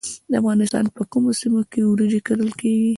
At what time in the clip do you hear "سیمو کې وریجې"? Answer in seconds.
1.39-2.19